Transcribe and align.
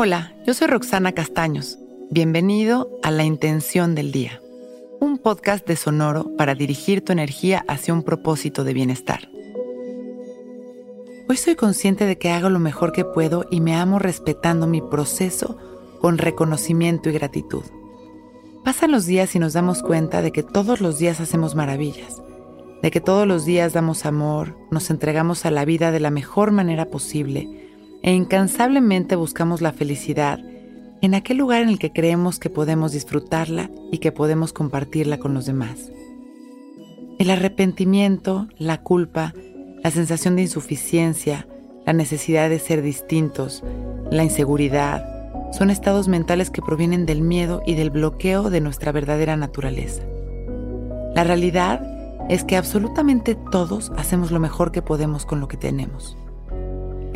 Hola, 0.00 0.32
yo 0.46 0.54
soy 0.54 0.68
Roxana 0.68 1.10
Castaños. 1.10 1.76
Bienvenido 2.08 2.88
a 3.02 3.10
La 3.10 3.24
Intención 3.24 3.96
del 3.96 4.12
Día, 4.12 4.40
un 5.00 5.18
podcast 5.18 5.66
de 5.66 5.74
Sonoro 5.74 6.36
para 6.36 6.54
dirigir 6.54 7.04
tu 7.04 7.10
energía 7.10 7.64
hacia 7.66 7.94
un 7.94 8.04
propósito 8.04 8.62
de 8.62 8.74
bienestar. 8.74 9.28
Hoy 11.28 11.36
soy 11.36 11.56
consciente 11.56 12.04
de 12.04 12.16
que 12.16 12.30
hago 12.30 12.48
lo 12.48 12.60
mejor 12.60 12.92
que 12.92 13.04
puedo 13.04 13.46
y 13.50 13.60
me 13.60 13.74
amo 13.74 13.98
respetando 13.98 14.68
mi 14.68 14.80
proceso 14.80 15.58
con 16.00 16.16
reconocimiento 16.16 17.10
y 17.10 17.14
gratitud. 17.14 17.64
Pasan 18.64 18.92
los 18.92 19.04
días 19.04 19.34
y 19.34 19.40
nos 19.40 19.52
damos 19.52 19.82
cuenta 19.82 20.22
de 20.22 20.30
que 20.30 20.44
todos 20.44 20.80
los 20.80 21.00
días 21.00 21.18
hacemos 21.18 21.56
maravillas, 21.56 22.22
de 22.82 22.92
que 22.92 23.00
todos 23.00 23.26
los 23.26 23.44
días 23.44 23.72
damos 23.72 24.06
amor, 24.06 24.56
nos 24.70 24.90
entregamos 24.90 25.44
a 25.44 25.50
la 25.50 25.64
vida 25.64 25.90
de 25.90 25.98
la 25.98 26.10
mejor 26.10 26.52
manera 26.52 26.84
posible 26.84 27.67
e 28.02 28.12
incansablemente 28.12 29.16
buscamos 29.16 29.60
la 29.60 29.72
felicidad 29.72 30.40
en 31.00 31.14
aquel 31.14 31.36
lugar 31.36 31.62
en 31.62 31.68
el 31.68 31.78
que 31.78 31.92
creemos 31.92 32.38
que 32.38 32.50
podemos 32.50 32.92
disfrutarla 32.92 33.70
y 33.92 33.98
que 33.98 34.12
podemos 34.12 34.52
compartirla 34.52 35.18
con 35.18 35.34
los 35.34 35.46
demás. 35.46 35.92
El 37.18 37.30
arrepentimiento, 37.30 38.48
la 38.58 38.82
culpa, 38.82 39.34
la 39.82 39.90
sensación 39.90 40.36
de 40.36 40.42
insuficiencia, 40.42 41.46
la 41.86 41.92
necesidad 41.92 42.48
de 42.50 42.58
ser 42.58 42.82
distintos, 42.82 43.62
la 44.10 44.24
inseguridad, 44.24 45.18
son 45.52 45.70
estados 45.70 46.08
mentales 46.08 46.50
que 46.50 46.62
provienen 46.62 47.06
del 47.06 47.22
miedo 47.22 47.62
y 47.64 47.74
del 47.74 47.90
bloqueo 47.90 48.50
de 48.50 48.60
nuestra 48.60 48.92
verdadera 48.92 49.36
naturaleza. 49.36 50.02
La 51.14 51.24
realidad 51.24 51.80
es 52.28 52.44
que 52.44 52.56
absolutamente 52.56 53.34
todos 53.50 53.90
hacemos 53.96 54.30
lo 54.30 54.40
mejor 54.40 54.72
que 54.72 54.82
podemos 54.82 55.24
con 55.24 55.40
lo 55.40 55.48
que 55.48 55.56
tenemos. 55.56 56.16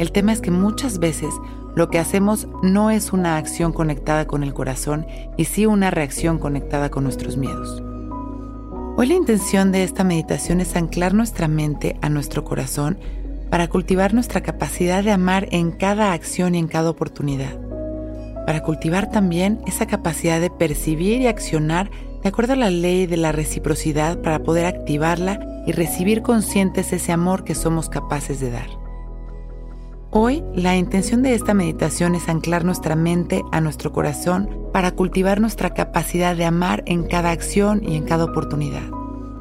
El 0.03 0.11
tema 0.11 0.33
es 0.33 0.41
que 0.41 0.51
muchas 0.51 0.99
veces 0.99 1.33
lo 1.77 1.89
que 1.89 2.01
hacemos 2.01 2.49
no 2.61 2.91
es 2.91 3.13
una 3.13 3.37
acción 3.37 3.73
conectada 3.73 4.27
con 4.27 4.43
el 4.43 4.53
corazón 4.53 5.07
y 5.37 5.45
sí 5.45 5.65
una 5.65 5.93
reacción 5.93 6.41
conectada 6.41 6.91
con 6.91 7.05
nuestros 7.05 7.37
miedos. 7.37 7.81
Hoy 8.97 9.07
la 9.07 9.15
intención 9.15 9.71
de 9.71 9.85
esta 9.85 10.03
meditación 10.03 10.61
es 10.61 10.75
anclar 10.75 11.15
nuestra 11.15 11.47
mente 11.47 11.99
a 12.03 12.09
nuestro 12.09 12.43
corazón 12.43 12.99
para 13.49 13.69
cultivar 13.69 14.13
nuestra 14.13 14.41
capacidad 14.41 15.05
de 15.05 15.13
amar 15.13 15.47
en 15.53 15.71
cada 15.71 16.15
acción 16.15 16.57
y 16.57 16.59
en 16.59 16.67
cada 16.67 16.91
oportunidad. 16.91 17.57
Para 18.45 18.65
cultivar 18.65 19.09
también 19.09 19.61
esa 19.69 19.87
capacidad 19.87 20.41
de 20.41 20.51
percibir 20.51 21.21
y 21.21 21.29
accionar 21.29 21.93
de 22.25 22.29
acuerdo 22.29 22.55
a 22.55 22.57
la 22.57 22.71
ley 22.71 23.07
de 23.07 23.19
la 23.19 23.31
reciprocidad 23.31 24.21
para 24.21 24.43
poder 24.43 24.67
activarla 24.67 25.39
y 25.65 25.71
recibir 25.71 26.23
conscientes 26.23 26.93
ese 26.93 27.13
amor 27.13 27.45
que 27.45 27.55
somos 27.55 27.89
capaces 27.89 28.41
de 28.41 28.51
dar. 28.51 28.82
Hoy 30.15 30.45
la 30.55 30.77
intención 30.77 31.23
de 31.23 31.33
esta 31.33 31.55
meditación 31.55 32.15
es 32.15 32.29
anclar 32.29 32.67
nuestra 32.67 32.95
mente 32.97 33.43
a 33.51 33.63
nuestro 33.63 33.93
corazón 33.93 34.69
para 34.71 34.91
cultivar 34.91 35.41
nuestra 35.41 35.71
capacidad 35.71 36.37
de 36.37 36.45
amar 36.45 36.83
en 36.85 37.05
cada 37.05 37.31
acción 37.31 37.83
y 37.83 37.97
en 37.97 38.05
cada 38.05 38.25
oportunidad. 38.25 38.83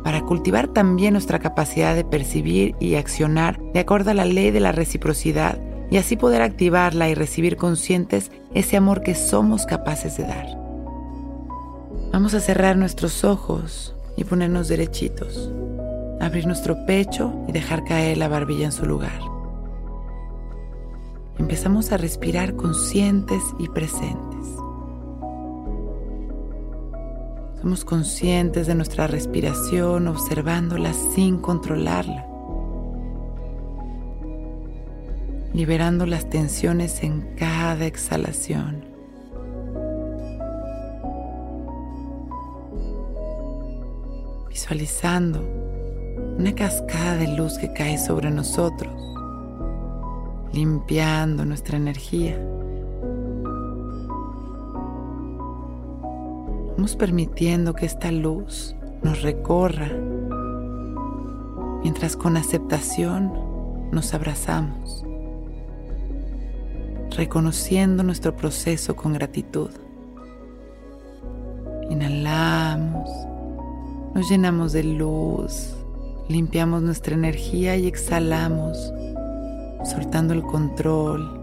Para 0.02 0.22
cultivar 0.22 0.70
también 0.70 1.12
nuestra 1.12 1.40
capacidad 1.40 1.94
de 1.94 2.06
percibir 2.06 2.74
y 2.80 2.96
accionar 2.96 3.60
de 3.74 3.82
acuerdo 3.82 4.12
a 4.12 4.14
la 4.14 4.24
ley 4.24 4.50
de 4.52 4.62
la 4.62 4.72
reciprocidad 4.72 5.60
y 5.90 5.98
así 5.98 6.16
poder 6.16 6.42
activarla 6.42 7.10
y 7.10 7.16
recibir 7.16 7.58
conscientes 7.58 8.32
ese 8.54 8.78
amor 8.78 9.02
que 9.02 9.14
somos 9.14 9.66
capaces 9.66 10.16
de 10.16 10.24
dar. 10.24 10.58
Vamos 12.14 12.34
a 12.34 12.40
cerrar 12.40 12.78
nuestros 12.78 13.26
ojos 13.26 13.94
y 14.16 14.24
ponernos 14.24 14.70
derechitos, 14.70 15.52
abrir 16.22 16.48
nuestro 16.48 16.86
pecho 16.86 17.34
y 17.50 17.52
dejar 17.52 17.84
caer 17.84 18.18
la 18.18 18.30
barbilla 18.30 18.68
en 18.68 18.72
su 18.72 18.86
lugar 18.86 19.41
empezamos 21.52 21.92
a 21.92 21.98
respirar 21.98 22.56
conscientes 22.56 23.44
y 23.60 23.68
presentes. 23.68 24.48
Somos 27.60 27.84
conscientes 27.84 28.68
de 28.68 28.76
nuestra 28.76 29.06
respiración, 29.08 30.08
observándola 30.08 30.94
sin 30.94 31.40
controlarla, 31.40 32.26
liberando 35.54 36.06
las 36.06 36.30
tensiones 36.30 37.04
en 37.04 37.36
cada 37.36 37.86
exhalación. 37.86 38.86
Visualizando 44.48 45.42
una 46.38 46.56
cascada 46.56 47.18
de 47.18 47.28
luz 47.36 47.58
que 47.58 47.74
cae 47.74 47.98
sobre 47.98 48.32
nosotros 48.32 49.12
limpiando 50.54 51.46
nuestra 51.46 51.78
energía. 51.78 52.40
Vamos 56.76 56.96
permitiendo 56.96 57.74
que 57.74 57.86
esta 57.86 58.12
luz 58.12 58.76
nos 59.04 59.22
recorra 59.22 59.90
mientras 61.84 62.16
con 62.16 62.38
aceptación 62.38 63.32
nos 63.92 64.14
abrazamos, 64.14 65.04
reconociendo 67.16 68.04
nuestro 68.04 68.36
proceso 68.36 68.96
con 68.96 69.14
gratitud. 69.14 69.70
Inhalamos, 71.90 73.10
nos 74.16 74.30
llenamos 74.30 74.72
de 74.74 74.84
luz, 74.84 75.76
limpiamos 76.30 76.82
nuestra 76.82 77.14
energía 77.14 77.76
y 77.76 77.88
exhalamos 77.88 78.94
soltando 79.84 80.34
el 80.34 80.44
control 80.44 81.40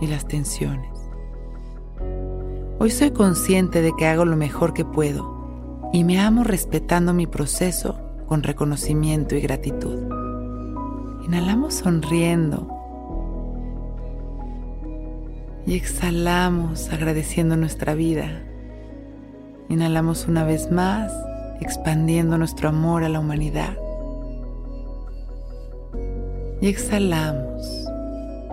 y 0.00 0.06
las 0.06 0.26
tensiones. 0.26 0.90
Hoy 2.78 2.90
soy 2.90 3.10
consciente 3.10 3.82
de 3.82 3.92
que 3.98 4.06
hago 4.06 4.24
lo 4.24 4.36
mejor 4.36 4.72
que 4.72 4.84
puedo 4.84 5.90
y 5.92 6.04
me 6.04 6.20
amo 6.20 6.44
respetando 6.44 7.12
mi 7.12 7.26
proceso 7.26 7.98
con 8.26 8.42
reconocimiento 8.42 9.34
y 9.34 9.40
gratitud. 9.40 9.98
Inhalamos 11.24 11.74
sonriendo 11.74 12.66
y 15.66 15.74
exhalamos 15.74 16.90
agradeciendo 16.90 17.56
nuestra 17.56 17.94
vida. 17.94 18.42
Inhalamos 19.68 20.26
una 20.26 20.44
vez 20.44 20.70
más, 20.72 21.12
expandiendo 21.60 22.38
nuestro 22.38 22.70
amor 22.70 23.04
a 23.04 23.08
la 23.08 23.20
humanidad 23.20 23.76
y 26.60 26.68
exhalamos, 26.68 27.49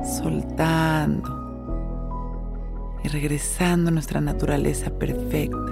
soltando 0.03 1.37
y 3.03 3.07
regresando 3.07 3.89
a 3.89 3.91
nuestra 3.91 4.21
naturaleza 4.21 4.89
perfecta. 4.91 5.71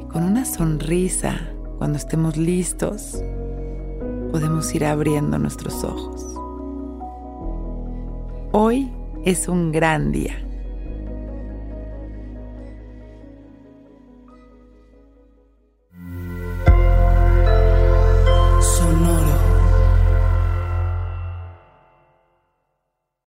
Y 0.00 0.04
con 0.04 0.24
una 0.24 0.44
sonrisa, 0.44 1.34
cuando 1.78 1.98
estemos 1.98 2.36
listos, 2.36 3.22
podemos 4.30 4.74
ir 4.74 4.84
abriendo 4.84 5.38
nuestros 5.38 5.84
ojos. 5.84 6.24
Hoy 8.52 8.90
es 9.24 9.48
un 9.48 9.72
gran 9.72 10.12
día. 10.12 10.49